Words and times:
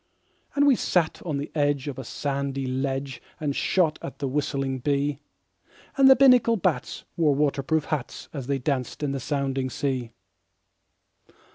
And 0.55 0.65
we 0.65 0.75
sat 0.75 1.21
on 1.27 1.37
the 1.37 1.51
edge 1.53 1.87
of 1.87 1.99
a 1.99 2.03
sandy 2.03 2.65
ledge 2.65 3.21
And 3.39 3.55
shot 3.55 3.99
at 4.01 4.17
the 4.17 4.27
whistling 4.27 4.79
bee; 4.79 5.19
And 5.95 6.09
the 6.09 6.15
Binnacle 6.15 6.57
bats 6.57 7.03
wore 7.15 7.35
water 7.35 7.61
proof 7.61 7.85
hats 7.85 8.27
As 8.33 8.47
they 8.47 8.57
danced 8.57 9.03
in 9.03 9.11
the 9.11 9.19
sounding 9.19 9.69
sea. 9.69 10.09